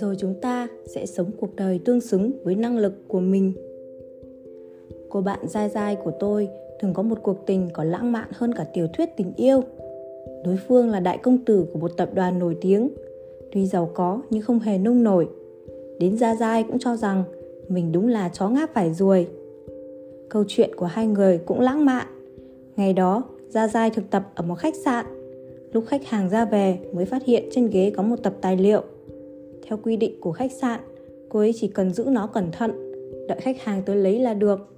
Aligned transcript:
rồi 0.00 0.16
chúng 0.18 0.34
ta 0.34 0.68
sẽ 0.86 1.06
sống 1.06 1.30
cuộc 1.40 1.56
đời 1.56 1.80
tương 1.84 2.00
xứng 2.00 2.30
với 2.42 2.54
năng 2.54 2.78
lực 2.78 2.92
của 3.08 3.20
mình. 3.20 3.52
Cô 5.08 5.20
bạn 5.20 5.38
dai 5.48 5.68
dai 5.68 5.96
của 5.96 6.10
tôi 6.20 6.48
thường 6.80 6.94
có 6.94 7.02
một 7.02 7.18
cuộc 7.22 7.46
tình 7.46 7.68
có 7.72 7.84
lãng 7.84 8.12
mạn 8.12 8.28
hơn 8.32 8.54
cả 8.54 8.64
tiểu 8.74 8.86
thuyết 8.92 9.16
tình 9.16 9.32
yêu. 9.36 9.60
Đối 10.44 10.56
phương 10.68 10.88
là 10.88 11.00
đại 11.00 11.18
công 11.18 11.44
tử 11.44 11.66
của 11.72 11.78
một 11.78 11.96
tập 11.96 12.10
đoàn 12.14 12.38
nổi 12.38 12.56
tiếng. 12.60 12.88
Tuy 13.52 13.66
giàu 13.66 13.90
có 13.94 14.22
nhưng 14.30 14.42
không 14.42 14.58
hề 14.58 14.78
nông 14.78 15.02
nổi. 15.02 15.28
Đến 16.00 16.18
gia 16.18 16.36
dai 16.36 16.62
cũng 16.62 16.78
cho 16.78 16.96
rằng 16.96 17.24
mình 17.68 17.92
đúng 17.92 18.08
là 18.08 18.28
chó 18.28 18.48
ngáp 18.48 18.70
phải 18.74 18.94
ruồi. 18.94 19.26
Câu 20.28 20.44
chuyện 20.48 20.70
của 20.76 20.86
hai 20.86 21.06
người 21.06 21.38
cũng 21.38 21.60
lãng 21.60 21.84
mạn. 21.84 22.06
Ngày 22.76 22.92
đó 22.92 23.24
gia 23.48 23.68
Giai 23.68 23.90
thực 23.90 24.10
tập 24.10 24.22
ở 24.34 24.42
một 24.42 24.54
khách 24.54 24.74
sạn 24.74 25.06
lúc 25.72 25.84
khách 25.86 26.06
hàng 26.06 26.30
ra 26.30 26.44
về 26.44 26.78
mới 26.92 27.04
phát 27.04 27.24
hiện 27.24 27.48
trên 27.50 27.70
ghế 27.70 27.92
có 27.96 28.02
một 28.02 28.16
tập 28.22 28.34
tài 28.40 28.56
liệu 28.56 28.82
theo 29.68 29.78
quy 29.82 29.96
định 29.96 30.20
của 30.20 30.32
khách 30.32 30.52
sạn, 30.52 30.80
cô 31.28 31.38
ấy 31.38 31.52
chỉ 31.56 31.68
cần 31.68 31.92
giữ 31.92 32.04
nó 32.08 32.26
cẩn 32.26 32.50
thận, 32.52 32.92
đợi 33.28 33.40
khách 33.40 33.62
hàng 33.62 33.82
tới 33.86 33.96
lấy 33.96 34.18
là 34.18 34.34
được. 34.34 34.74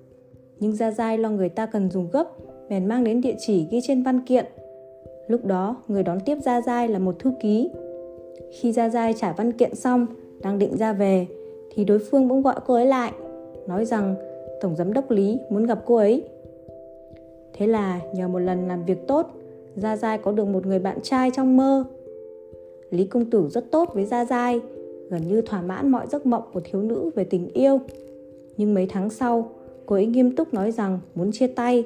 Nhưng 0.61 0.77
Gia 0.77 0.91
Giai 0.91 1.19
lo 1.19 1.31
người 1.31 1.49
ta 1.49 1.67
cần 1.67 1.91
dùng 1.91 2.09
gấp, 2.13 2.25
bèn 2.69 2.87
mang 2.87 3.05
đến 3.05 3.21
địa 3.21 3.35
chỉ 3.39 3.67
ghi 3.71 3.81
trên 3.83 4.03
văn 4.03 4.21
kiện. 4.21 4.47
Lúc 5.29 5.45
đó, 5.45 5.77
người 5.89 6.03
đón 6.03 6.21
tiếp 6.21 6.37
Gia 6.45 6.61
Giai 6.61 6.89
là 6.89 6.99
một 6.99 7.19
thư 7.19 7.33
ký. 7.41 7.71
Khi 8.53 8.73
Gia 8.73 8.89
Giai 8.89 9.15
trả 9.15 9.33
văn 9.33 9.53
kiện 9.53 9.75
xong, 9.75 10.07
đang 10.43 10.59
định 10.59 10.77
ra 10.77 10.93
về, 10.93 11.27
thì 11.75 11.85
đối 11.85 11.99
phương 11.99 12.29
bỗng 12.29 12.43
gọi 12.43 12.55
cô 12.67 12.75
ấy 12.75 12.87
lại, 12.87 13.13
nói 13.67 13.85
rằng 13.85 14.15
Tổng 14.61 14.77
Giám 14.77 14.93
đốc 14.93 15.11
Lý 15.11 15.39
muốn 15.51 15.67
gặp 15.67 15.79
cô 15.87 15.97
ấy. 15.97 16.25
Thế 17.53 17.67
là 17.67 18.01
nhờ 18.15 18.29
một 18.29 18.39
lần 18.39 18.69
làm 18.69 18.85
việc 18.85 19.07
tốt, 19.09 19.27
Gia 19.77 19.97
Giai 19.97 20.19
có 20.19 20.33
được 20.33 20.45
một 20.45 20.67
người 20.67 20.79
bạn 20.79 20.99
trai 21.03 21.31
trong 21.37 21.57
mơ. 21.57 21.85
Lý 22.91 23.05
Công 23.05 23.31
Tử 23.31 23.49
rất 23.49 23.71
tốt 23.71 23.91
với 23.95 24.05
Gia 24.05 24.25
Giai, 24.25 24.61
gần 25.11 25.29
như 25.29 25.41
thỏa 25.41 25.63
mãn 25.63 25.89
mọi 25.89 26.07
giấc 26.11 26.27
mộng 26.27 26.43
của 26.53 26.61
thiếu 26.65 26.83
nữ 26.83 27.11
về 27.15 27.25
tình 27.25 27.49
yêu. 27.53 27.81
Nhưng 28.57 28.75
mấy 28.75 28.87
tháng 28.87 29.11
sau, 29.11 29.51
cô 29.87 29.97
ấy 29.97 30.07
nghiêm 30.07 30.37
túc 30.37 30.55
nói 30.55 30.73
rằng 30.73 31.01
muốn 31.15 31.33
chia 31.33 31.47
tay. 31.47 31.85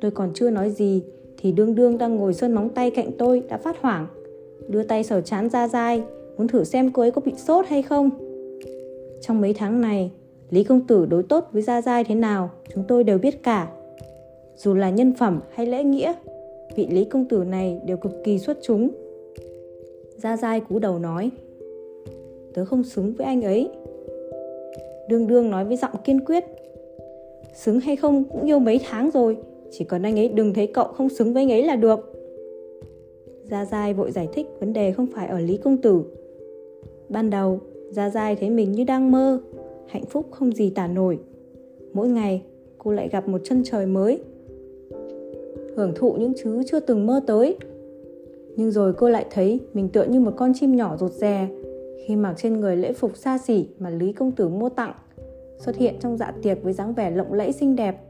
Tôi 0.00 0.10
còn 0.10 0.30
chưa 0.34 0.50
nói 0.50 0.70
gì 0.70 1.02
thì 1.38 1.52
đương 1.52 1.74
đương 1.74 1.98
đang 1.98 2.16
ngồi 2.16 2.34
sơn 2.34 2.52
móng 2.52 2.68
tay 2.68 2.90
cạnh 2.90 3.10
tôi 3.18 3.42
đã 3.48 3.56
phát 3.56 3.80
hoảng. 3.80 4.06
Đưa 4.68 4.82
tay 4.82 5.04
sờ 5.04 5.20
chán 5.20 5.50
gia 5.50 5.68
giai, 5.68 6.02
muốn 6.36 6.48
thử 6.48 6.64
xem 6.64 6.92
cô 6.92 7.02
ấy 7.02 7.10
có 7.10 7.20
bị 7.20 7.32
sốt 7.36 7.66
hay 7.68 7.82
không. 7.82 8.10
Trong 9.20 9.40
mấy 9.40 9.54
tháng 9.54 9.80
này, 9.80 10.10
Lý 10.50 10.64
Công 10.64 10.86
Tử 10.86 11.06
đối 11.06 11.22
tốt 11.22 11.48
với 11.52 11.62
Gia 11.62 11.82
Giai 11.82 12.04
thế 12.04 12.14
nào, 12.14 12.50
chúng 12.74 12.84
tôi 12.88 13.04
đều 13.04 13.18
biết 13.18 13.42
cả. 13.42 13.68
Dù 14.62 14.74
là 14.74 14.90
nhân 14.90 15.12
phẩm 15.12 15.40
hay 15.50 15.66
lễ 15.66 15.84
nghĩa, 15.84 16.12
vị 16.76 16.86
Lý 16.90 17.04
Công 17.04 17.24
Tử 17.24 17.44
này 17.44 17.80
đều 17.86 17.96
cực 17.96 18.12
kỳ 18.24 18.38
xuất 18.38 18.58
chúng. 18.62 18.88
Gia 20.16 20.36
Giai 20.36 20.60
cú 20.60 20.78
đầu 20.78 20.98
nói 20.98 21.30
tớ 22.54 22.64
không 22.64 22.82
xứng 22.82 23.12
với 23.18 23.26
anh 23.26 23.42
ấy. 23.42 23.68
Đương 25.08 25.26
đương 25.26 25.50
nói 25.50 25.64
với 25.64 25.76
giọng 25.76 25.90
kiên 26.04 26.20
quyết 26.24 26.44
xứng 27.54 27.80
hay 27.80 27.96
không 27.96 28.24
cũng 28.24 28.46
yêu 28.46 28.58
mấy 28.58 28.80
tháng 28.88 29.10
rồi 29.10 29.36
chỉ 29.70 29.84
cần 29.84 30.02
anh 30.02 30.18
ấy 30.18 30.28
đừng 30.28 30.54
thấy 30.54 30.66
cậu 30.66 30.84
không 30.84 31.08
xứng 31.08 31.34
với 31.34 31.42
anh 31.42 31.52
ấy 31.52 31.62
là 31.62 31.76
được. 31.76 32.12
Gia 33.50 33.64
giai 33.64 33.94
vội 33.94 34.12
giải 34.12 34.28
thích 34.32 34.46
vấn 34.60 34.72
đề 34.72 34.92
không 34.92 35.06
phải 35.14 35.28
ở 35.28 35.40
lý 35.40 35.56
công 35.56 35.76
tử. 35.76 36.02
Ban 37.08 37.30
đầu 37.30 37.60
gia 37.90 38.10
giai 38.10 38.36
thấy 38.36 38.50
mình 38.50 38.72
như 38.72 38.84
đang 38.84 39.10
mơ 39.10 39.40
hạnh 39.86 40.04
phúc 40.04 40.26
không 40.30 40.52
gì 40.52 40.70
tả 40.70 40.86
nổi. 40.86 41.18
Mỗi 41.92 42.08
ngày 42.08 42.42
cô 42.78 42.92
lại 42.92 43.08
gặp 43.08 43.28
một 43.28 43.40
chân 43.44 43.62
trời 43.64 43.86
mới 43.86 44.18
hưởng 45.76 45.92
thụ 45.94 46.12
những 46.12 46.32
thứ 46.42 46.62
chưa 46.66 46.80
từng 46.80 47.06
mơ 47.06 47.20
tới 47.26 47.56
nhưng 48.56 48.70
rồi 48.70 48.92
cô 48.92 49.08
lại 49.08 49.26
thấy 49.30 49.60
mình 49.74 49.88
tựa 49.88 50.04
như 50.04 50.20
một 50.20 50.32
con 50.36 50.52
chim 50.54 50.76
nhỏ 50.76 50.96
rụt 50.96 51.12
rè 51.12 51.48
khi 52.06 52.16
mặc 52.16 52.34
trên 52.36 52.60
người 52.60 52.76
lễ 52.76 52.92
phục 52.92 53.16
xa 53.16 53.38
xỉ 53.38 53.68
mà 53.78 53.90
Lý 53.90 54.12
Công 54.12 54.32
Tử 54.32 54.48
mua 54.48 54.68
tặng, 54.68 54.92
xuất 55.58 55.76
hiện 55.76 55.94
trong 56.00 56.16
dạ 56.16 56.32
tiệc 56.42 56.62
với 56.62 56.72
dáng 56.72 56.94
vẻ 56.94 57.10
lộng 57.10 57.32
lẫy 57.32 57.52
xinh 57.52 57.76
đẹp. 57.76 58.00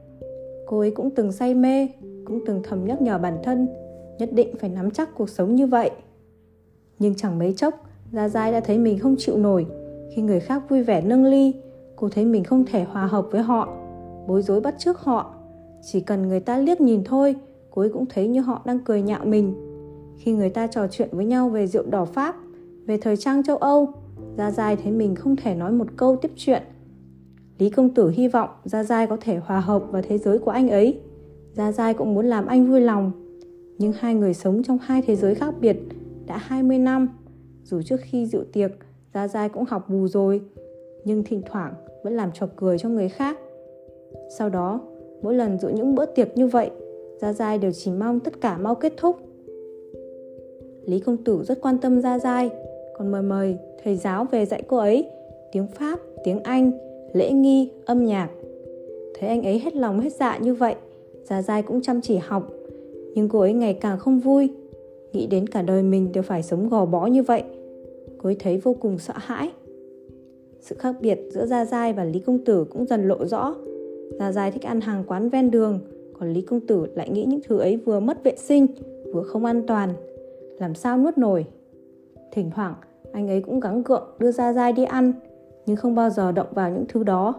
Cô 0.67 0.79
ấy 0.79 0.91
cũng 0.91 1.11
từng 1.11 1.33
say 1.33 1.55
mê, 1.55 1.89
cũng 2.25 2.41
từng 2.47 2.61
thầm 2.65 2.85
nhắc 2.85 3.03
nhở 3.03 3.19
bản 3.19 3.39
thân 3.43 3.69
nhất 4.19 4.33
định 4.33 4.55
phải 4.59 4.71
nắm 4.71 4.91
chắc 4.91 5.15
cuộc 5.17 5.31
sống 5.31 5.55
như 5.55 5.67
vậy. 5.67 5.91
Nhưng 6.99 7.15
chẳng 7.15 7.39
mấy 7.39 7.55
chốc, 7.57 7.75
Gia 8.13 8.29
Giai 8.29 8.53
đã 8.53 8.61
thấy 8.61 8.79
mình 8.79 8.99
không 8.99 9.17
chịu 9.19 9.37
nổi. 9.37 9.67
Khi 10.15 10.23
người 10.23 10.41
khác 10.41 10.63
vui 10.69 10.83
vẻ 10.83 11.03
nâng 11.03 11.25
ly, 11.25 11.55
cô 11.97 12.09
thấy 12.09 12.25
mình 12.25 12.45
không 12.45 12.65
thể 12.67 12.85
hòa 12.85 13.07
hợp 13.07 13.27
với 13.31 13.43
họ, 13.43 13.69
bối 14.27 14.43
rối 14.43 14.61
bắt 14.61 14.75
chước 14.79 14.99
họ. 14.99 15.35
Chỉ 15.83 16.01
cần 16.01 16.29
người 16.29 16.41
ta 16.41 16.59
liếc 16.59 16.81
nhìn 16.81 17.05
thôi, 17.05 17.37
cô 17.71 17.83
ấy 17.83 17.91
cũng 17.91 18.07
thấy 18.07 18.29
như 18.29 18.41
họ 18.41 18.63
đang 18.65 18.79
cười 18.79 19.03
nhạo 19.03 19.25
mình. 19.25 19.55
Khi 20.19 20.33
người 20.33 20.51
ta 20.51 20.67
trò 20.67 20.87
chuyện 20.91 21.09
với 21.13 21.25
nhau 21.25 21.49
về 21.49 21.67
rượu 21.67 21.85
đỏ 21.91 22.05
Pháp, 22.05 22.37
về 22.87 22.97
thời 22.97 23.17
trang 23.17 23.43
châu 23.43 23.57
Âu, 23.57 23.89
Gia 24.37 24.51
Giai 24.51 24.77
thấy 24.77 24.93
mình 24.93 25.15
không 25.15 25.37
thể 25.37 25.55
nói 25.55 25.73
một 25.73 25.87
câu 25.97 26.17
tiếp 26.17 26.31
chuyện. 26.37 26.63
Lý 27.59 27.71
công 27.71 27.95
tử 27.95 28.11
hy 28.11 28.29
vọng 28.29 28.49
Gia 28.65 28.85
Giai 28.85 29.07
có 29.07 29.17
thể 29.21 29.37
hòa 29.37 29.61
hợp 29.61 29.83
vào 29.91 30.03
thế 30.09 30.19
giới 30.19 30.39
của 30.39 30.51
anh 30.51 30.69
ấy. 30.69 31.01
Gia 31.53 31.73
Giai 31.73 31.95
cũng 31.95 32.15
muốn 32.15 32.27
làm 32.27 32.47
anh 32.47 32.71
vui 32.71 32.81
lòng. 32.81 33.13
Nhưng 33.79 33.93
hai 33.93 34.15
người 34.15 34.35
sống 34.35 34.63
trong 34.63 34.79
hai 34.79 35.03
thế 35.03 35.17
giới 35.17 35.35
khác 35.35 35.55
biệt 35.61 35.77
đã 36.27 36.37
20 36.37 36.79
năm. 36.79 37.09
Dù 37.65 37.83
trước 37.83 38.01
khi 38.01 38.27
dự 38.27 38.47
tiệc, 38.53 38.71
Gia 39.15 39.29
Giai 39.29 39.49
cũng 39.49 39.65
học 39.65 39.89
bù 39.89 40.09
rồi, 40.09 40.41
nhưng 41.05 41.25
thỉnh 41.25 41.43
thoảng 41.51 41.75
vẫn 42.05 42.13
làm 42.13 42.31
trò 42.33 42.49
cười 42.57 42.79
cho 42.79 42.89
người 42.89 43.09
khác. 43.09 43.39
Sau 44.39 44.49
đó, 44.49 44.81
mỗi 45.23 45.35
lần 45.35 45.59
dự 45.59 45.69
những 45.69 45.95
bữa 45.95 46.07
tiệc 46.07 46.37
như 46.37 46.47
vậy, 46.47 46.71
Gia 47.21 47.33
Giai 47.33 47.59
đều 47.59 47.73
chỉ 47.73 47.91
mong 47.91 48.21
tất 48.21 48.41
cả 48.41 48.59
mau 48.59 48.75
kết 48.75 48.93
thúc. 48.97 49.17
Lý 50.85 51.01
công 51.01 51.17
tử 51.17 51.43
rất 51.45 51.61
quan 51.61 51.79
tâm 51.79 52.01
Gia 52.01 52.19
Giai, 52.19 52.51
còn 52.99 53.11
mời 53.11 53.23
mời 53.23 53.57
thầy 53.85 53.97
giáo 53.97 54.25
về 54.25 54.47
dạy 54.47 54.63
cô 54.69 54.77
ấy 54.77 55.09
tiếng 55.53 55.67
Pháp, 55.67 56.01
tiếng 56.25 56.43
Anh, 56.43 56.73
lễ 57.13 57.33
nghi, 57.33 57.71
âm 57.85 58.05
nhạc. 58.05 58.31
Thấy 59.19 59.29
anh 59.29 59.43
ấy 59.43 59.59
hết 59.59 59.77
lòng 59.77 60.01
hết 60.01 60.13
dạ 60.13 60.39
như 60.39 60.55
vậy, 60.55 60.75
Gia 61.25 61.43
Giai 61.43 61.63
cũng 61.63 61.83
chăm 61.83 62.01
chỉ 62.01 62.17
học, 62.17 62.53
nhưng 63.15 63.29
cô 63.29 63.41
ấy 63.41 63.53
ngày 63.53 63.75
càng 63.75 63.99
không 63.99 64.21
vui. 64.21 64.49
Nghĩ 65.13 65.27
đến 65.27 65.47
cả 65.47 65.63
đời 65.63 65.83
mình 65.83 66.13
đều 66.13 66.23
phải 66.23 66.43
sống 66.43 66.69
gò 66.69 66.87
bó 66.87 67.07
như 67.07 67.23
vậy, 67.23 67.43
cô 68.19 68.29
ấy 68.29 68.37
thấy 68.39 68.59
vô 68.59 68.75
cùng 68.81 68.99
sợ 68.99 69.15
hãi. 69.17 69.51
Sự 70.61 70.77
khác 70.79 70.95
biệt 71.01 71.19
giữa 71.31 71.47
Gia 71.47 71.65
Giai 71.65 71.93
và 71.93 72.05
Lý 72.05 72.19
Công 72.19 72.45
Tử 72.45 72.65
cũng 72.65 72.87
dần 72.87 73.09
lộ 73.09 73.27
rõ. 73.27 73.55
Gia 74.19 74.33
Giai 74.33 74.51
thích 74.51 74.63
ăn 74.63 74.81
hàng 74.81 75.05
quán 75.07 75.29
ven 75.29 75.51
đường, 75.51 75.79
còn 76.21 76.33
Lý 76.33 76.41
Công 76.41 76.61
Tử 76.61 76.87
lại 76.95 77.11
nghĩ 77.11 77.25
những 77.25 77.41
thứ 77.49 77.59
ấy 77.59 77.77
vừa 77.77 78.01
mất 78.01 78.25
vệ 78.25 78.35
sinh, 78.37 78.67
vừa 79.13 79.23
không 79.23 79.45
an 79.45 79.63
toàn. 79.67 79.91
Làm 80.59 80.75
sao 80.75 80.99
nuốt 80.99 81.19
nổi? 81.19 81.45
Thỉnh 82.33 82.51
thoảng, 82.55 82.75
anh 83.13 83.29
ấy 83.29 83.41
cũng 83.41 83.61
gắng 83.61 83.83
gượng 83.83 84.09
đưa 84.19 84.33
ra 84.33 84.53
dai 84.53 84.73
đi 84.73 84.85
ăn, 84.85 85.13
nhưng 85.67 85.77
không 85.77 85.95
bao 85.95 86.11
giờ 86.11 86.33
động 86.33 86.47
vào 86.51 86.71
những 86.71 86.85
thứ 86.89 87.03
đó. 87.03 87.35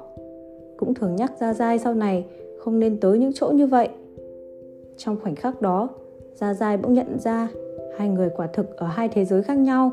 Cũng 0.77 0.93
thường 0.93 1.15
nhắc 1.15 1.33
ra 1.39 1.53
dai 1.53 1.79
sau 1.79 1.93
này 1.93 2.25
không 2.59 2.79
nên 2.79 2.99
tới 2.99 3.19
những 3.19 3.31
chỗ 3.33 3.47
như 3.47 3.67
vậy. 3.67 3.89
Trong 4.97 5.17
khoảnh 5.23 5.35
khắc 5.35 5.61
đó, 5.61 5.89
ra 6.35 6.53
dai 6.53 6.77
bỗng 6.77 6.93
nhận 6.93 7.19
ra 7.19 7.49
hai 7.97 8.09
người 8.09 8.29
quả 8.35 8.47
thực 8.47 8.77
ở 8.77 8.87
hai 8.87 9.09
thế 9.09 9.25
giới 9.25 9.43
khác 9.43 9.57
nhau. 9.57 9.91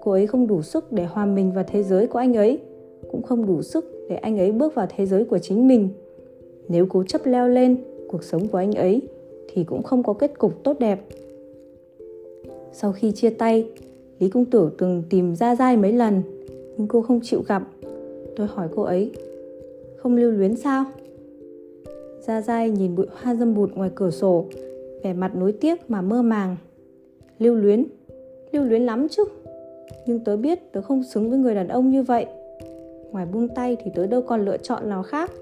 Cô 0.00 0.12
ấy 0.12 0.26
không 0.26 0.46
đủ 0.46 0.62
sức 0.62 0.92
để 0.92 1.04
hòa 1.04 1.26
mình 1.26 1.52
vào 1.52 1.64
thế 1.68 1.82
giới 1.82 2.06
của 2.06 2.18
anh 2.18 2.34
ấy, 2.34 2.58
cũng 3.10 3.22
không 3.22 3.46
đủ 3.46 3.62
sức 3.62 4.06
để 4.08 4.16
anh 4.16 4.38
ấy 4.38 4.52
bước 4.52 4.74
vào 4.74 4.86
thế 4.96 5.06
giới 5.06 5.24
của 5.24 5.38
chính 5.38 5.68
mình. 5.68 5.88
Nếu 6.68 6.86
cố 6.90 7.04
chấp 7.04 7.26
leo 7.26 7.48
lên 7.48 7.76
cuộc 8.08 8.24
sống 8.24 8.48
của 8.48 8.58
anh 8.58 8.72
ấy 8.72 9.02
thì 9.52 9.64
cũng 9.64 9.82
không 9.82 10.02
có 10.02 10.12
kết 10.12 10.38
cục 10.38 10.64
tốt 10.64 10.78
đẹp. 10.78 11.00
Sau 12.72 12.92
khi 12.92 13.12
chia 13.12 13.30
tay, 13.30 13.68
Lý 14.18 14.28
Công 14.28 14.44
Tử 14.44 14.70
từng 14.78 15.02
tìm 15.10 15.36
Gia 15.36 15.56
Giai 15.56 15.76
mấy 15.76 15.92
lần, 15.92 16.22
nhưng 16.76 16.88
cô 16.88 17.02
không 17.02 17.20
chịu 17.22 17.42
gặp. 17.48 17.62
Tôi 18.36 18.46
hỏi 18.46 18.68
cô 18.76 18.82
ấy, 18.82 19.12
không 19.96 20.16
lưu 20.16 20.30
luyến 20.30 20.56
sao? 20.56 20.84
Gia 22.20 22.40
Giai 22.40 22.70
nhìn 22.70 22.96
bụi 22.96 23.06
hoa 23.22 23.34
dâm 23.34 23.54
bụt 23.54 23.70
ngoài 23.74 23.90
cửa 23.94 24.10
sổ, 24.10 24.44
vẻ 25.02 25.12
mặt 25.12 25.36
nối 25.36 25.52
tiếc 25.52 25.90
mà 25.90 26.02
mơ 26.02 26.22
màng. 26.22 26.56
Lưu 27.38 27.54
luyến? 27.54 27.84
Lưu 28.52 28.64
luyến 28.64 28.82
lắm 28.82 29.08
chứ. 29.08 29.24
Nhưng 30.06 30.18
tớ 30.18 30.36
biết 30.36 30.72
tớ 30.72 30.82
không 30.82 31.02
xứng 31.02 31.30
với 31.30 31.38
người 31.38 31.54
đàn 31.54 31.68
ông 31.68 31.90
như 31.90 32.02
vậy. 32.02 32.26
Ngoài 33.10 33.26
buông 33.32 33.48
tay 33.48 33.76
thì 33.84 33.90
tớ 33.94 34.06
đâu 34.06 34.22
còn 34.22 34.44
lựa 34.44 34.56
chọn 34.56 34.88
nào 34.88 35.02
khác. 35.02 35.32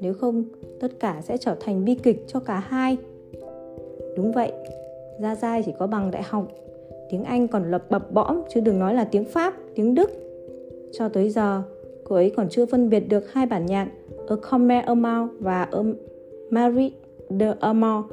Nếu 0.00 0.14
không, 0.14 0.44
tất 0.80 1.00
cả 1.00 1.20
sẽ 1.22 1.36
trở 1.36 1.56
thành 1.60 1.84
bi 1.84 1.94
kịch 1.94 2.24
cho 2.26 2.40
cả 2.40 2.58
hai. 2.58 2.96
Đúng 4.16 4.32
vậy, 4.32 4.52
Gia 5.20 5.34
Giai 5.34 5.62
chỉ 5.66 5.72
có 5.78 5.86
bằng 5.86 6.10
đại 6.10 6.22
học 6.22 6.48
tiếng 7.10 7.24
Anh 7.24 7.48
còn 7.48 7.70
lập 7.70 7.84
bập 7.90 8.12
bõm 8.12 8.42
chứ 8.48 8.60
đừng 8.60 8.78
nói 8.78 8.94
là 8.94 9.04
tiếng 9.04 9.24
Pháp, 9.24 9.54
tiếng 9.74 9.94
Đức. 9.94 10.10
Cho 10.92 11.08
tới 11.08 11.30
giờ, 11.30 11.62
cô 12.04 12.16
ấy 12.16 12.30
còn 12.30 12.48
chưa 12.48 12.66
phân 12.66 12.90
biệt 12.90 13.00
được 13.00 13.32
hai 13.32 13.46
bản 13.46 13.66
nhạc 13.66 13.88
A 14.28 14.36
Comer 14.36 14.84
Amount 14.84 15.30
và 15.40 15.62
A 15.62 15.78
Marie 16.50 16.90
de 17.30 17.54
Amount. 17.60 18.04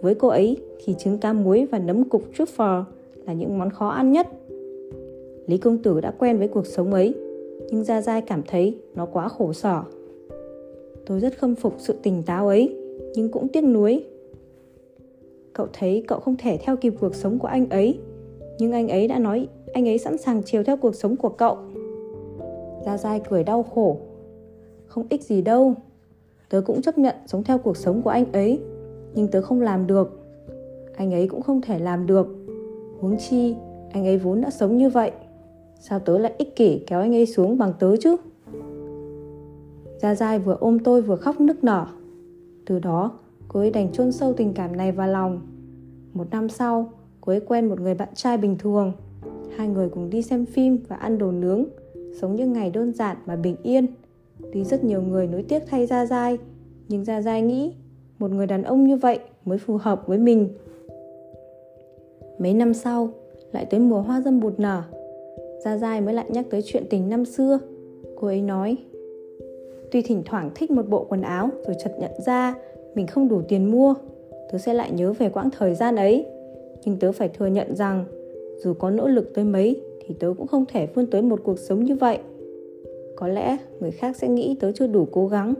Với 0.00 0.14
cô 0.14 0.28
ấy 0.28 0.56
thì 0.84 0.94
trứng 0.98 1.18
cá 1.18 1.32
muối 1.32 1.66
và 1.70 1.78
nấm 1.78 2.04
cục 2.04 2.22
truffle 2.38 2.84
là 3.26 3.32
những 3.32 3.58
món 3.58 3.70
khó 3.70 3.88
ăn 3.88 4.12
nhất. 4.12 4.26
Lý 5.46 5.58
công 5.58 5.78
tử 5.78 6.00
đã 6.00 6.10
quen 6.18 6.38
với 6.38 6.48
cuộc 6.48 6.66
sống 6.66 6.92
ấy, 6.92 7.14
nhưng 7.70 7.84
Gia 7.84 8.00
Giai 8.00 8.20
cảm 8.20 8.42
thấy 8.48 8.78
nó 8.94 9.06
quá 9.06 9.28
khổ 9.28 9.52
sở. 9.52 9.82
Tôi 11.06 11.20
rất 11.20 11.38
khâm 11.38 11.54
phục 11.54 11.74
sự 11.78 11.94
tỉnh 12.02 12.22
táo 12.22 12.48
ấy, 12.48 12.76
nhưng 13.14 13.28
cũng 13.28 13.48
tiếc 13.48 13.64
nuối. 13.64 14.04
cậu 15.52 15.66
thấy 15.72 16.04
cậu 16.08 16.20
không 16.20 16.36
thể 16.38 16.58
theo 16.62 16.76
kịp 16.76 16.94
cuộc 17.00 17.14
sống 17.14 17.38
của 17.38 17.48
anh 17.48 17.68
ấy 17.68 17.98
nhưng 18.58 18.72
anh 18.72 18.88
ấy 18.88 19.08
đã 19.08 19.18
nói 19.18 19.48
anh 19.72 19.88
ấy 19.88 19.98
sẵn 19.98 20.18
sàng 20.18 20.42
chiều 20.42 20.64
theo 20.64 20.76
cuộc 20.76 20.94
sống 20.94 21.16
của 21.16 21.28
cậu. 21.28 21.56
Gia 22.84 22.98
Giai 22.98 23.20
cười 23.30 23.44
đau 23.44 23.62
khổ. 23.62 23.96
Không 24.86 25.06
ích 25.08 25.22
gì 25.22 25.42
đâu. 25.42 25.74
Tớ 26.48 26.60
cũng 26.66 26.82
chấp 26.82 26.98
nhận 26.98 27.14
sống 27.26 27.44
theo 27.44 27.58
cuộc 27.58 27.76
sống 27.76 28.02
của 28.02 28.10
anh 28.10 28.32
ấy 28.32 28.60
Nhưng 29.14 29.28
tớ 29.28 29.42
không 29.42 29.60
làm 29.60 29.86
được. 29.86 30.20
Anh 30.96 31.14
ấy 31.14 31.28
cũng 31.28 31.42
không 31.42 31.60
thể 31.60 31.78
làm 31.78 32.06
được. 32.06 32.26
Huống 33.00 33.16
chi 33.16 33.54
Anh 33.92 34.06
ấy 34.06 34.18
vốn 34.18 34.40
đã 34.40 34.50
sống 34.50 34.76
như 34.76 34.90
vậy. 34.90 35.10
Sao 35.80 35.98
tớ 35.98 36.18
lại 36.18 36.32
ích 36.38 36.56
kỷ 36.56 36.84
kéo 36.86 37.00
anh 37.00 37.14
ấy 37.14 37.26
xuống 37.26 37.58
bằng 37.58 37.72
tớ 37.78 37.96
chứ? 37.96 38.16
Gia 40.02 40.14
Giai 40.14 40.38
vừa 40.38 40.56
ôm 40.60 40.78
tôi 40.78 41.02
vừa 41.02 41.16
khóc 41.16 41.40
nức 41.40 41.64
nở. 41.64 41.86
Từ 42.66 42.78
đó, 42.78 43.18
cô 43.48 43.60
ấy 43.60 43.70
đành 43.70 43.92
chôn 43.92 44.12
sâu 44.12 44.32
tình 44.32 44.52
cảm 44.54 44.76
này 44.76 44.92
vào 44.92 45.08
lòng. 45.08 45.40
Một 46.12 46.30
năm 46.30 46.48
sau, 46.48 46.92
cô 47.20 47.32
ấy 47.32 47.40
quen 47.40 47.68
một 47.68 47.80
người 47.80 47.94
bạn 47.94 48.08
trai 48.14 48.38
bình 48.38 48.56
thường. 48.58 48.92
Hai 49.56 49.68
người 49.68 49.88
cùng 49.88 50.10
đi 50.10 50.22
xem 50.22 50.46
phim 50.46 50.78
và 50.88 50.96
ăn 50.96 51.18
đồ 51.18 51.32
nướng, 51.32 51.64
sống 52.20 52.36
những 52.36 52.52
ngày 52.52 52.70
đơn 52.70 52.92
giản 52.92 53.16
mà 53.26 53.36
bình 53.36 53.56
yên. 53.62 53.86
Tuy 54.52 54.64
rất 54.64 54.84
nhiều 54.84 55.02
người 55.02 55.26
nối 55.26 55.42
tiếc 55.42 55.62
thay 55.66 55.86
gia 55.86 56.06
giai, 56.06 56.38
nhưng 56.88 57.04
gia 57.04 57.22
giai 57.22 57.42
nghĩ 57.42 57.72
một 58.18 58.30
người 58.30 58.46
đàn 58.46 58.62
ông 58.62 58.84
như 58.84 58.96
vậy 58.96 59.18
mới 59.44 59.58
phù 59.58 59.76
hợp 59.76 60.06
với 60.06 60.18
mình. 60.18 60.48
Mấy 62.38 62.54
năm 62.54 62.74
sau, 62.74 63.10
lại 63.52 63.64
tới 63.64 63.80
mùa 63.80 64.00
hoa 64.00 64.20
dâm 64.20 64.40
bụt 64.40 64.54
nở. 64.58 64.82
Gia 65.64 65.76
giai 65.76 66.00
mới 66.00 66.14
lại 66.14 66.26
nhắc 66.28 66.46
tới 66.50 66.62
chuyện 66.64 66.84
tình 66.90 67.08
năm 67.08 67.24
xưa. 67.24 67.58
Cô 68.16 68.26
ấy 68.26 68.42
nói 68.42 68.76
tuy 69.92 70.02
thỉnh 70.02 70.22
thoảng 70.24 70.50
thích 70.54 70.70
một 70.70 70.88
bộ 70.88 71.06
quần 71.08 71.22
áo, 71.22 71.50
rồi 71.66 71.76
chợt 71.84 71.92
nhận 71.98 72.10
ra 72.26 72.54
mình 72.94 73.06
không 73.06 73.28
đủ 73.28 73.42
tiền 73.48 73.70
mua, 73.70 73.94
tớ 74.52 74.58
sẽ 74.58 74.74
lại 74.74 74.90
nhớ 74.92 75.12
về 75.12 75.28
quãng 75.28 75.50
thời 75.58 75.74
gian 75.74 75.96
ấy. 75.96 76.26
Nhưng 76.84 76.96
tớ 76.96 77.12
phải 77.12 77.28
thừa 77.28 77.46
nhận 77.46 77.76
rằng, 77.76 78.04
dù 78.64 78.74
có 78.74 78.90
nỗ 78.90 79.08
lực 79.08 79.34
tới 79.34 79.44
mấy 79.44 79.80
thì 80.06 80.14
tớ 80.18 80.34
cũng 80.38 80.46
không 80.46 80.64
thể 80.68 80.86
vươn 80.86 81.06
tới 81.06 81.22
một 81.22 81.40
cuộc 81.44 81.58
sống 81.58 81.84
như 81.84 81.94
vậy. 81.94 82.18
Có 83.16 83.28
lẽ 83.28 83.56
người 83.80 83.90
khác 83.90 84.16
sẽ 84.16 84.28
nghĩ 84.28 84.56
tớ 84.60 84.72
chưa 84.72 84.86
đủ 84.86 85.06
cố 85.12 85.26
gắng, 85.26 85.54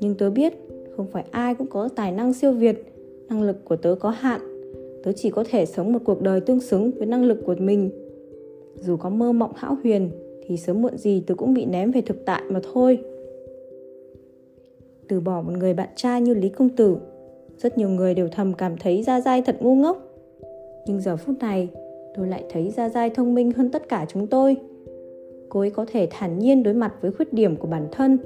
nhưng 0.00 0.14
tớ 0.14 0.30
biết 0.30 0.52
không 0.96 1.06
phải 1.06 1.24
ai 1.30 1.54
cũng 1.54 1.66
có 1.66 1.88
tài 1.96 2.12
năng 2.12 2.34
siêu 2.34 2.52
việt, 2.52 2.84
năng 3.28 3.42
lực 3.42 3.64
của 3.64 3.76
tớ 3.76 3.94
có 4.00 4.10
hạn. 4.10 4.40
Tớ 5.02 5.12
chỉ 5.12 5.30
có 5.30 5.44
thể 5.50 5.66
sống 5.66 5.92
một 5.92 5.98
cuộc 6.04 6.22
đời 6.22 6.40
tương 6.40 6.60
xứng 6.60 6.90
với 6.98 7.06
năng 7.06 7.24
lực 7.24 7.38
của 7.46 7.54
mình. 7.58 7.90
Dù 8.74 8.96
có 8.96 9.10
mơ 9.10 9.32
mộng 9.32 9.52
hão 9.54 9.76
huyền 9.82 10.10
thì 10.46 10.56
sớm 10.56 10.82
muộn 10.82 10.98
gì 10.98 11.22
tớ 11.26 11.34
cũng 11.34 11.54
bị 11.54 11.64
ném 11.64 11.90
về 11.90 12.00
thực 12.00 12.24
tại 12.24 12.42
mà 12.50 12.60
thôi 12.72 12.98
từ 15.08 15.20
bỏ 15.20 15.42
một 15.42 15.52
người 15.52 15.74
bạn 15.74 15.88
trai 15.96 16.20
như 16.20 16.34
lý 16.34 16.48
công 16.48 16.68
tử 16.68 16.96
rất 17.58 17.78
nhiều 17.78 17.88
người 17.88 18.14
đều 18.14 18.28
thầm 18.28 18.54
cảm 18.54 18.76
thấy 18.76 19.02
Gia 19.02 19.20
Giai 19.20 19.42
thật 19.42 19.56
ngu 19.60 19.74
ngốc 19.74 20.06
nhưng 20.86 21.00
giờ 21.00 21.16
phút 21.16 21.38
này 21.40 21.68
tôi 22.16 22.26
lại 22.26 22.44
thấy 22.50 22.70
Gia 22.70 22.88
Giai 22.88 23.10
thông 23.10 23.34
minh 23.34 23.52
hơn 23.52 23.70
tất 23.70 23.88
cả 23.88 24.06
chúng 24.08 24.26
tôi. 24.26 24.56
Cô 25.48 25.60
ấy 25.60 25.70
có 25.70 25.86
thể 25.92 26.08
thản 26.10 26.38
nhiên 26.38 26.62
đối 26.62 26.74
mặt 26.74 26.94
với 27.00 27.12
khuyết 27.12 27.32
điểm 27.32 27.56
của 27.56 27.68
bản 27.68 27.88
thân, 27.92 28.18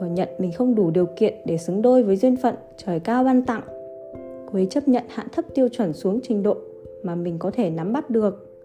thừa 0.00 0.06
nhận 0.06 0.28
mình 0.38 0.52
không 0.52 0.74
đủ 0.74 0.90
điều 0.90 1.06
kiện 1.06 1.34
để 1.44 1.58
xứng 1.58 1.82
đôi 1.82 2.02
với 2.02 2.16
duyên 2.16 2.36
phận 2.36 2.54
trời 2.76 3.00
cao 3.00 3.24
ban 3.24 3.42
tặng. 3.42 3.62
Cô 4.46 4.58
ấy 4.58 4.66
chấp 4.66 4.88
nhận 4.88 5.04
hạ 5.08 5.26
thấp 5.32 5.44
tiêu 5.54 5.68
chuẩn 5.68 5.92
xuống 5.92 6.20
trình 6.22 6.42
độ 6.42 6.56
mà 7.02 7.14
mình 7.14 7.38
có 7.38 7.50
thể 7.50 7.70
nắm 7.70 7.92
bắt 7.92 8.10
được. 8.10 8.60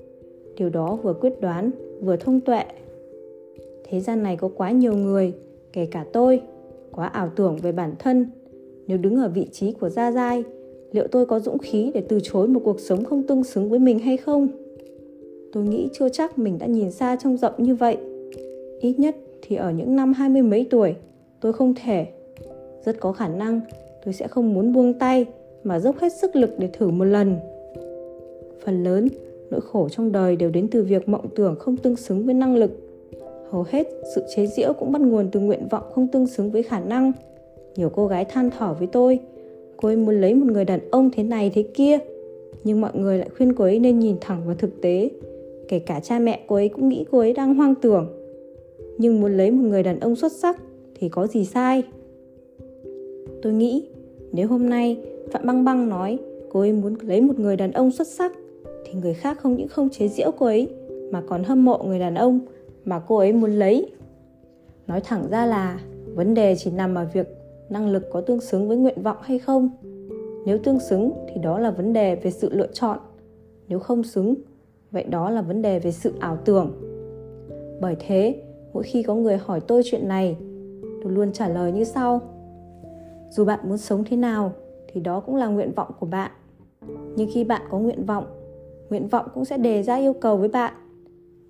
Điều 0.58 0.70
đó 0.70 0.96
vừa 1.04 1.14
quyết 1.14 1.42
đoán, 1.42 1.72
vừa 2.02 2.16
thông 2.16 2.42
tuệ. 2.42 2.64
Thế 3.84 4.00
gian 4.00 4.24
này 4.24 4.38
có 4.38 4.50
quá 4.56 4.72
nhiều 4.72 4.96
người, 4.96 5.34
kể 5.74 5.86
cả 5.86 6.06
tôi, 6.14 6.42
quá 6.94 7.08
ảo 7.08 7.32
tưởng 7.36 7.58
về 7.62 7.72
bản 7.72 7.94
thân. 8.00 8.26
Nếu 8.88 8.98
đứng 8.98 9.16
ở 9.16 9.30
vị 9.30 9.48
trí 9.52 9.72
của 9.72 9.90
Gia 9.90 10.12
Giai, 10.12 10.44
liệu 10.92 11.08
tôi 11.08 11.26
có 11.26 11.40
dũng 11.40 11.58
khí 11.58 11.92
để 11.94 12.04
từ 12.10 12.20
chối 12.24 12.48
một 12.48 12.62
cuộc 12.64 12.80
sống 12.80 13.06
không 13.06 13.24
tương 13.24 13.44
xứng 13.44 13.70
với 13.70 13.80
mình 13.80 14.00
hay 14.00 14.18
không? 14.18 14.48
tôi 15.54 15.64
nghĩ 15.64 15.90
chưa 15.94 16.10
chắc 16.10 16.40
mình 16.40 16.58
đã 16.60 16.66
nhìn 16.66 16.92
xa 16.92 17.16
trông 17.16 17.38
rộng 17.38 17.54
như 17.58 17.76
vậy. 17.76 17.98
Ít 18.80 19.00
nhất 19.00 19.16
thì 19.42 19.56
ở 19.56 19.72
những 19.72 19.96
năm 19.96 20.14
hai 20.14 20.30
mươi 20.30 20.42
mấy 20.42 20.68
tuổi, 20.70 20.96
tôi 21.42 21.54
không 21.54 21.74
thể. 21.84 22.08
Rất 22.86 23.00
có 23.00 23.12
khả 23.12 23.28
năng 23.28 23.62
tôi 24.06 24.14
sẽ 24.14 24.28
không 24.28 24.54
muốn 24.54 24.74
buông 24.74 24.94
tay 24.94 25.26
mà 25.64 25.80
dốc 25.80 25.98
hết 26.00 26.14
sức 26.14 26.36
lực 26.36 26.50
để 26.58 26.70
thử 26.74 26.88
một 26.88 27.06
lần. 27.06 27.36
Phần 28.66 28.84
lớn, 28.84 29.08
nỗi 29.50 29.62
khổ 29.62 29.90
trong 29.90 30.12
đời 30.12 30.36
đều 30.36 30.50
đến 30.50 30.68
từ 30.72 30.84
việc 30.84 31.10
mộng 31.10 31.26
tưởng 31.36 31.56
không 31.60 31.78
tương 31.78 31.96
xứng 31.96 32.26
với 32.26 32.34
năng 32.34 32.56
lực. 32.56 32.72
Hầu 33.54 33.66
hết, 33.70 33.88
sự 34.16 34.22
chế 34.36 34.48
giễu 34.48 34.74
cũng 34.74 34.92
bắt 34.92 35.02
nguồn 35.02 35.30
từ 35.32 35.40
nguyện 35.40 35.68
vọng 35.70 35.84
không 35.94 36.08
tương 36.08 36.28
xứng 36.28 36.52
với 36.52 36.64
khả 36.64 36.80
năng. 36.80 37.12
Nhiều 37.76 37.90
cô 37.90 38.08
gái 38.08 38.26
than 38.26 38.50
thở 38.58 38.74
với 38.80 38.88
tôi, 38.88 39.20
cô 39.78 39.90
ấy 39.90 39.96
muốn 39.96 40.22
lấy 40.22 40.34
một 40.36 40.46
người 40.46 40.66
đàn 40.66 40.80
ông 40.92 41.10
thế 41.14 41.24
này 41.24 41.52
thế 41.54 41.64
kia, 41.64 42.00
nhưng 42.64 42.82
mọi 42.82 42.92
người 42.94 43.18
lại 43.18 43.30
khuyên 43.38 43.54
cô 43.54 43.64
ấy 43.64 43.80
nên 43.80 44.00
nhìn 44.00 44.16
thẳng 44.22 44.42
vào 44.46 44.56
thực 44.56 44.82
tế 44.82 45.10
kể 45.68 45.80
cả 45.80 46.00
cha 46.00 46.20
mẹ 46.20 46.40
cô 46.48 46.56
ấy 46.56 46.70
cũng 46.70 46.90
nghĩ 46.90 47.06
cô 47.12 47.20
ấy 47.20 47.34
đang 47.34 47.56
hoang 47.56 47.76
tưởng. 47.76 48.08
Nhưng 48.98 49.22
muốn 49.22 49.38
lấy 49.38 49.52
một 49.52 49.64
người 49.70 49.84
đàn 49.84 50.00
ông 50.00 50.16
xuất 50.16 50.32
sắc 50.32 50.62
thì 51.00 51.10
có 51.10 51.28
gì 51.28 51.46
sai? 51.46 51.84
Tôi 53.42 53.54
nghĩ 53.54 53.88
nếu 54.32 54.48
hôm 54.48 54.70
nay 54.70 54.98
phạm 55.32 55.46
băng 55.46 55.64
băng 55.66 55.90
nói 55.90 56.18
cô 56.50 56.60
ấy 56.60 56.74
muốn 56.74 56.96
lấy 57.02 57.22
một 57.22 57.40
người 57.40 57.56
đàn 57.56 57.72
ông 57.72 57.92
xuất 57.92 58.08
sắc 58.08 58.34
thì 58.86 59.00
người 59.00 59.14
khác 59.14 59.40
không 59.40 59.56
những 59.56 59.68
không 59.68 59.90
chế 59.90 60.08
giễu 60.08 60.32
cô 60.32 60.46
ấy 60.46 60.68
mà 61.12 61.22
còn 61.28 61.44
hâm 61.44 61.66
mộ 61.66 61.78
người 61.78 62.00
đàn 62.00 62.16
ông 62.16 62.40
mà 62.86 63.00
cô 63.08 63.18
ấy 63.18 63.34
muốn 63.34 63.52
lấy. 63.52 63.92
Nói 64.88 65.02
thẳng 65.02 65.28
ra 65.30 65.46
là, 65.46 65.80
vấn 66.16 66.34
đề 66.34 66.56
chỉ 66.58 66.72
nằm 66.72 66.96
ở 66.96 67.08
việc 67.14 67.28
năng 67.70 67.90
lực 67.90 68.04
có 68.12 68.22
tương 68.22 68.42
xứng 68.42 68.68
với 68.68 68.78
nguyện 68.78 69.02
vọng 69.02 69.18
hay 69.22 69.40
không. 69.40 69.70
Nếu 70.46 70.58
tương 70.58 70.80
xứng 70.80 71.12
thì 71.28 71.42
đó 71.42 71.60
là 71.60 71.72
vấn 71.72 71.94
đề 71.94 72.16
về 72.16 72.32
sự 72.32 72.50
lựa 72.54 72.68
chọn. 72.74 73.00
Nếu 73.68 73.80
không 73.80 74.04
xứng, 74.04 74.36
vậy 74.92 75.04
đó 75.04 75.30
là 75.30 75.42
vấn 75.42 75.62
đề 75.62 75.80
về 75.80 75.92
sự 75.92 76.14
ảo 76.20 76.38
tưởng. 76.46 76.72
Bởi 77.82 77.96
thế, 78.00 78.44
mỗi 78.74 78.84
khi 78.84 79.04
có 79.04 79.16
người 79.16 79.38
hỏi 79.38 79.60
tôi 79.60 79.82
chuyện 79.86 80.08
này, 80.08 80.38
tôi 81.04 81.12
luôn 81.12 81.32
trả 81.32 81.48
lời 81.50 81.72
như 81.72 81.84
sau. 81.84 82.22
Dù 83.30 83.46
bạn 83.46 83.60
muốn 83.64 83.78
sống 83.78 84.04
thế 84.04 84.18
nào, 84.18 84.52
thì 84.88 85.02
đó 85.02 85.20
cũng 85.20 85.36
là 85.36 85.48
nguyện 85.48 85.72
vọng 85.76 85.92
của 86.00 86.06
bạn. 86.06 86.32
Nhưng 87.16 87.30
khi 87.34 87.44
bạn 87.44 87.62
có 87.72 87.80
nguyện 87.80 88.06
vọng 88.06 88.26
nguyện 88.94 89.08
vọng 89.08 89.26
cũng 89.34 89.46
sẽ 89.46 89.58
đề 89.58 89.84
ra 89.84 89.96
yêu 89.96 90.14
cầu 90.14 90.38
với 90.38 90.50
bạn 90.50 90.74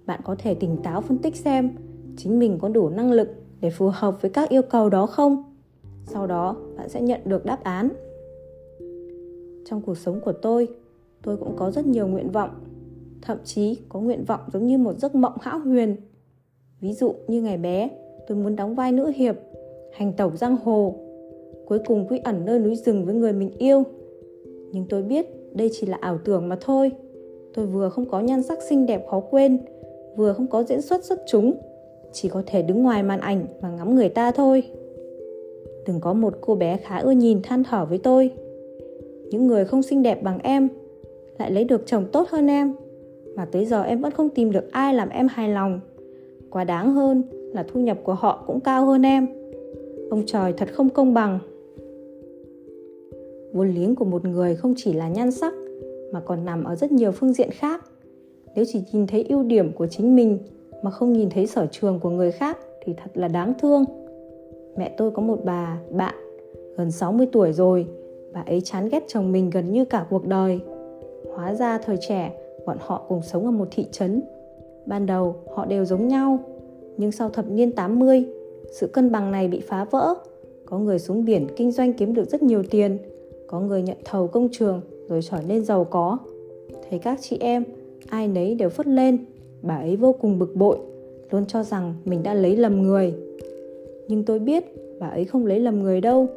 bạn 0.06 0.20
có 0.24 0.36
thể 0.40 0.54
tỉnh 0.54 0.78
táo 0.84 1.02
phân 1.02 1.18
tích 1.18 1.36
xem 1.36 1.72
chính 2.18 2.40
mình 2.40 2.58
có 2.62 2.70
đủ 2.70 2.90
năng 2.90 3.12
lực 3.12 3.30
để 3.62 3.70
phù 3.70 3.90
hợp 3.94 4.22
với 4.22 4.32
các 4.32 4.50
yêu 4.50 4.62
cầu 4.62 4.90
đó 4.90 5.06
không 5.06 5.44
sau 6.06 6.28
đó 6.28 6.56
bạn 6.78 6.90
sẽ 6.90 7.02
nhận 7.02 7.22
được 7.26 7.46
đáp 7.46 7.64
án 7.64 7.90
trong 9.66 9.82
cuộc 9.82 9.98
sống 9.98 10.22
của 10.22 10.34
tôi 10.34 10.68
tôi 11.22 11.38
cũng 11.38 11.56
có 11.56 11.72
rất 11.72 11.86
nhiều 11.86 12.08
nguyện 12.08 12.32
vọng 12.32 12.50
thậm 13.26 13.38
chí 13.44 13.78
có 13.90 14.00
nguyện 14.00 14.24
vọng 14.28 14.40
giống 14.54 14.68
như 14.68 14.78
một 14.78 14.94
giấc 14.98 15.16
mộng 15.16 15.34
hão 15.42 15.60
huyền. 15.60 15.96
Ví 16.82 16.94
dụ 16.94 17.14
như 17.28 17.42
ngày 17.42 17.58
bé, 17.58 17.90
tôi 18.28 18.38
muốn 18.38 18.56
đóng 18.56 18.76
vai 18.76 18.92
nữ 18.92 19.12
hiệp, 19.16 19.36
hành 19.94 20.14
tẩu 20.14 20.32
giang 20.36 20.58
hồ, 20.64 20.96
cuối 21.66 21.80
cùng 21.86 22.08
quy 22.08 22.20
ẩn 22.24 22.46
nơi 22.46 22.60
núi 22.60 22.76
rừng 22.76 23.06
với 23.06 23.16
người 23.16 23.34
mình 23.34 23.52
yêu. 23.58 23.84
Nhưng 24.72 24.86
tôi 24.90 25.04
biết 25.04 25.28
đây 25.54 25.70
chỉ 25.74 25.88
là 25.88 25.98
ảo 26.02 26.18
tưởng 26.26 26.50
mà 26.50 26.58
thôi. 26.62 26.92
Tôi 27.54 27.66
vừa 27.66 27.90
không 27.90 28.10
có 28.10 28.20
nhan 28.20 28.44
sắc 28.44 28.60
xinh 28.70 28.86
đẹp 28.86 29.06
khó 29.10 29.20
quên, 29.20 29.60
vừa 30.16 30.34
không 30.34 30.48
có 30.48 30.64
diễn 30.64 30.82
xuất 30.82 31.04
xuất 31.04 31.20
chúng, 31.28 31.54
chỉ 32.12 32.30
có 32.30 32.44
thể 32.46 32.62
đứng 32.62 32.84
ngoài 32.84 33.04
màn 33.04 33.20
ảnh 33.20 33.46
và 33.62 33.70
ngắm 33.70 33.96
người 33.96 34.10
ta 34.10 34.32
thôi. 34.32 34.64
Từng 35.86 36.00
có 36.00 36.14
một 36.14 36.34
cô 36.42 36.56
bé 36.56 36.78
khá 36.78 36.98
ưa 36.98 37.12
nhìn 37.12 37.42
than 37.42 37.64
thở 37.64 37.86
với 37.86 37.98
tôi. 37.98 38.32
Những 39.30 39.48
người 39.48 39.66
không 39.66 39.84
xinh 39.84 40.04
đẹp 40.04 40.24
bằng 40.24 40.40
em 40.44 40.70
lại 41.40 41.52
lấy 41.52 41.64
được 41.64 41.86
chồng 41.86 42.06
tốt 42.12 42.28
hơn 42.30 42.48
em 42.48 42.76
mà 43.36 43.46
tới 43.46 43.66
giờ 43.66 43.84
em 43.84 44.02
vẫn 44.02 44.12
không 44.12 44.30
tìm 44.30 44.52
được 44.52 44.72
ai 44.72 44.94
làm 44.94 45.10
em 45.10 45.28
hài 45.28 45.50
lòng 45.50 45.80
quá 46.50 46.64
đáng 46.64 46.94
hơn 46.94 47.24
là 47.54 47.64
thu 47.74 47.80
nhập 47.80 47.98
của 48.04 48.14
họ 48.14 48.44
cũng 48.48 48.60
cao 48.60 48.86
hơn 48.86 49.02
em 49.02 49.28
ông 50.10 50.24
trời 50.26 50.54
thật 50.54 50.70
không 50.74 50.90
công 50.90 51.14
bằng 51.14 51.40
vốn 53.54 53.70
liếng 53.70 53.96
của 53.96 54.06
một 54.06 54.26
người 54.26 54.56
không 54.56 54.74
chỉ 54.78 54.94
là 54.94 55.10
nhan 55.10 55.32
sắc 55.32 55.54
mà 56.14 56.20
còn 56.20 56.46
nằm 56.46 56.64
ở 56.64 56.76
rất 56.76 56.92
nhiều 56.92 57.12
phương 57.12 57.34
diện 57.34 57.50
khác 57.52 57.86
nếu 58.56 58.66
chỉ 58.68 58.84
nhìn 58.92 59.08
thấy 59.08 59.26
ưu 59.30 59.44
điểm 59.44 59.72
của 59.72 59.88
chính 59.88 60.16
mình 60.16 60.40
mà 60.84 60.92
không 60.92 61.14
nhìn 61.14 61.30
thấy 61.30 61.48
sở 61.48 61.66
trường 61.72 62.00
của 62.00 62.10
người 62.10 62.32
khác 62.32 62.58
thì 62.82 62.94
thật 62.94 63.12
là 63.14 63.28
đáng 63.28 63.54
thương 63.60 63.86
mẹ 64.78 64.96
tôi 64.98 65.12
có 65.12 65.22
một 65.22 65.40
bà 65.44 65.80
bạn 65.92 66.16
gần 66.78 66.92
60 66.92 67.28
tuổi 67.32 67.54
rồi 67.54 67.88
bà 68.34 68.44
ấy 68.46 68.62
chán 68.62 68.90
ghét 68.90 69.04
chồng 69.08 69.32
mình 69.32 69.50
gần 69.50 69.72
như 69.72 69.86
cả 69.86 70.06
cuộc 70.10 70.28
đời 70.28 70.60
hóa 71.36 71.54
ra 71.54 71.78
thời 71.78 71.98
trẻ 71.98 72.32
bọn 72.66 72.78
họ 72.80 73.06
cùng 73.08 73.22
sống 73.22 73.46
ở 73.46 73.52
một 73.52 73.68
thị 73.72 73.86
trấn. 73.92 74.22
Ban 74.86 75.06
đầu 75.06 75.36
họ 75.56 75.66
đều 75.66 75.86
giống 75.86 76.08
nhau, 76.08 76.40
nhưng 76.98 77.12
sau 77.12 77.30
thập 77.30 77.50
niên 77.50 77.72
80, 77.72 78.26
sự 78.72 78.88
cân 78.88 79.12
bằng 79.12 79.32
này 79.32 79.48
bị 79.48 79.60
phá 79.60 79.86
vỡ. 79.86 80.14
Có 80.66 80.80
người 80.80 81.00
xuống 81.00 81.26
biển 81.26 81.48
kinh 81.56 81.72
doanh 81.72 81.94
kiếm 81.94 82.14
được 82.14 82.30
rất 82.30 82.44
nhiều 82.44 82.64
tiền, 82.64 82.98
có 83.48 83.60
người 83.60 83.82
nhận 83.82 83.98
thầu 84.06 84.28
công 84.28 84.50
trường 84.52 84.82
rồi 85.10 85.22
trở 85.22 85.38
nên 85.48 85.66
giàu 85.66 85.84
có. 85.84 86.18
Thấy 86.90 87.00
các 87.00 87.20
chị 87.22 87.38
em, 87.40 87.64
ai 88.10 88.28
nấy 88.28 88.56
đều 88.56 88.70
phất 88.70 88.88
lên, 88.88 89.18
bà 89.62 89.76
ấy 89.76 89.96
vô 89.96 90.16
cùng 90.22 90.40
bực 90.40 90.56
bội, 90.56 90.78
luôn 91.32 91.46
cho 91.46 91.64
rằng 91.64 91.94
mình 92.06 92.24
đã 92.24 92.34
lấy 92.34 92.58
lầm 92.58 92.82
người. 92.82 93.14
Nhưng 94.08 94.24
tôi 94.24 94.40
biết 94.40 94.64
bà 95.00 95.08
ấy 95.08 95.26
không 95.26 95.46
lấy 95.46 95.60
lầm 95.60 95.84
người 95.84 96.02
đâu, 96.02 96.28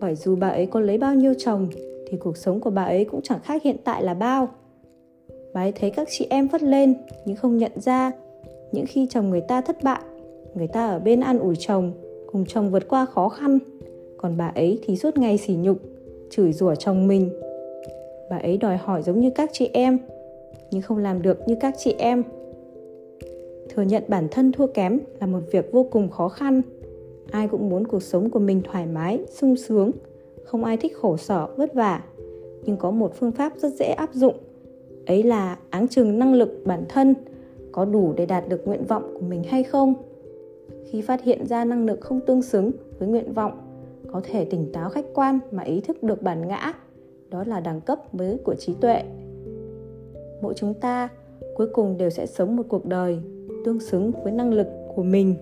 bởi 0.00 0.14
dù 0.14 0.36
bà 0.36 0.48
ấy 0.48 0.66
có 0.66 0.80
lấy 0.80 0.98
bao 0.98 1.14
nhiêu 1.14 1.34
chồng 1.38 1.68
thì 2.10 2.16
cuộc 2.16 2.36
sống 2.36 2.60
của 2.60 2.70
bà 2.70 2.84
ấy 2.84 3.04
cũng 3.04 3.22
chẳng 3.22 3.40
khác 3.44 3.62
hiện 3.62 3.76
tại 3.84 4.02
là 4.02 4.14
bao. 4.14 4.48
Bà 5.54 5.60
ấy 5.60 5.72
thấy 5.72 5.90
các 5.90 6.08
chị 6.10 6.26
em 6.30 6.48
phất 6.48 6.62
lên 6.62 6.94
nhưng 7.24 7.36
không 7.36 7.56
nhận 7.56 7.72
ra. 7.76 8.12
Những 8.72 8.86
khi 8.86 9.06
chồng 9.10 9.30
người 9.30 9.40
ta 9.40 9.60
thất 9.60 9.82
bại 9.82 10.00
người 10.54 10.68
ta 10.68 10.88
ở 10.88 10.98
bên 10.98 11.20
an 11.20 11.38
ủi 11.38 11.56
chồng 11.58 11.92
cùng 12.32 12.44
chồng 12.48 12.70
vượt 12.70 12.88
qua 12.88 13.06
khó 13.06 13.28
khăn. 13.28 13.58
Còn 14.16 14.36
bà 14.36 14.52
ấy 14.54 14.78
thì 14.82 14.96
suốt 14.96 15.18
ngày 15.18 15.38
sỉ 15.38 15.54
nhục 15.54 15.78
chửi 16.30 16.52
rủa 16.52 16.74
chồng 16.74 17.08
mình. 17.08 17.30
Bà 18.30 18.36
ấy 18.36 18.56
đòi 18.56 18.76
hỏi 18.76 19.02
giống 19.02 19.20
như 19.20 19.30
các 19.30 19.50
chị 19.52 19.70
em 19.72 19.98
nhưng 20.70 20.82
không 20.82 20.98
làm 20.98 21.22
được 21.22 21.38
như 21.46 21.54
các 21.60 21.74
chị 21.78 21.94
em. 21.98 22.22
Thừa 23.68 23.82
nhận 23.82 24.02
bản 24.08 24.28
thân 24.30 24.52
thua 24.52 24.66
kém 24.66 25.00
là 25.20 25.26
một 25.26 25.40
việc 25.52 25.72
vô 25.72 25.86
cùng 25.90 26.10
khó 26.10 26.28
khăn. 26.28 26.62
Ai 27.30 27.48
cũng 27.48 27.68
muốn 27.68 27.86
cuộc 27.86 28.02
sống 28.02 28.30
của 28.30 28.38
mình 28.38 28.62
thoải 28.64 28.86
mái, 28.86 29.24
sung 29.30 29.56
sướng. 29.56 29.90
Không 30.44 30.64
ai 30.64 30.76
thích 30.76 30.96
khổ 30.96 31.16
sở, 31.16 31.48
vất 31.56 31.74
vả. 31.74 32.02
Nhưng 32.64 32.76
có 32.76 32.90
một 32.90 33.14
phương 33.14 33.32
pháp 33.32 33.52
rất 33.56 33.74
dễ 33.74 33.86
áp 33.86 34.14
dụng. 34.14 34.34
Ấy 35.06 35.22
là 35.22 35.58
áng 35.70 35.88
chừng 35.88 36.18
năng 36.18 36.34
lực 36.34 36.62
bản 36.64 36.84
thân, 36.88 37.14
có 37.72 37.84
đủ 37.84 38.12
để 38.16 38.26
đạt 38.26 38.48
được 38.48 38.66
nguyện 38.66 38.84
vọng 38.84 39.14
của 39.14 39.26
mình 39.26 39.42
hay 39.42 39.62
không. 39.62 39.94
Khi 40.84 41.02
phát 41.02 41.22
hiện 41.22 41.46
ra 41.46 41.64
năng 41.64 41.86
lực 41.86 42.00
không 42.00 42.20
tương 42.20 42.42
xứng 42.42 42.70
với 42.98 43.08
nguyện 43.08 43.32
vọng, 43.32 43.52
có 44.12 44.20
thể 44.24 44.44
tỉnh 44.44 44.72
táo 44.72 44.90
khách 44.90 45.04
quan 45.14 45.38
mà 45.50 45.62
ý 45.62 45.80
thức 45.80 46.02
được 46.02 46.22
bản 46.22 46.48
ngã. 46.48 46.72
Đó 47.30 47.44
là 47.44 47.60
đẳng 47.60 47.80
cấp 47.80 48.14
mới 48.14 48.38
của 48.44 48.54
trí 48.54 48.74
tuệ 48.80 49.02
mỗi 50.40 50.54
chúng 50.56 50.74
ta 50.74 51.08
cuối 51.54 51.66
cùng 51.72 51.96
đều 51.98 52.10
sẽ 52.10 52.26
sống 52.26 52.56
một 52.56 52.62
cuộc 52.68 52.86
đời 52.86 53.20
tương 53.64 53.80
xứng 53.80 54.12
với 54.22 54.32
năng 54.32 54.52
lực 54.52 54.66
của 54.94 55.02
mình. 55.02 55.34